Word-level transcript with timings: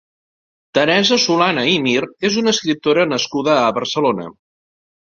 Teresa 0.77 1.19
Solana 1.25 1.67
i 1.73 1.75
Mir 1.89 2.01
és 2.31 2.41
una 2.43 2.55
escriptora 2.57 3.07
nascuda 3.13 3.61
a 3.67 3.73
Barcelona. 3.79 4.33